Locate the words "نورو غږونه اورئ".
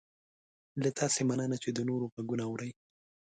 1.89-2.71